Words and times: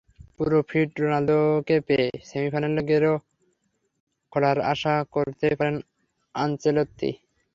পুরো 0.35 0.59
ফিট 0.69 0.89
রোনালদোকে 1.01 1.77
পেয়ে 1.87 2.07
সেমিফাইনালের 2.29 2.83
গেরো 2.89 3.13
খোলার 4.33 4.57
আশা 4.71 4.93
করতেই 5.13 5.55
পারেন 5.59 5.77
আনচেলত্তি। 6.35 7.09